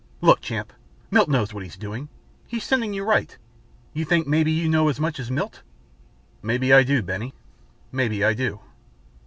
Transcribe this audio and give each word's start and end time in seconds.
"Look, 0.19 0.41
Champ, 0.41 0.73
Milt 1.11 1.29
knows 1.29 1.53
what 1.53 1.61
he's 1.61 1.77
doing. 1.77 2.09
He's 2.47 2.63
sending 2.63 2.91
you 2.91 3.03
right. 3.03 3.37
You 3.93 4.03
think 4.03 4.25
maybe 4.25 4.51
you 4.51 4.67
know 4.67 4.89
as 4.89 4.99
much 4.99 5.19
as 5.19 5.29
Milt?" 5.29 5.61
"Maybe 6.41 6.73
I 6.73 6.81
just 6.81 6.87
do, 6.87 7.01
Benny. 7.03 7.35
Maybe 7.91 8.25
I 8.25 8.33
do." 8.33 8.61